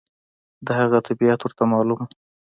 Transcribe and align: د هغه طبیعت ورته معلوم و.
د 0.65 0.67
هغه 0.79 0.97
طبیعت 1.07 1.39
ورته 1.41 1.63
معلوم 1.71 1.99
و. 2.03 2.07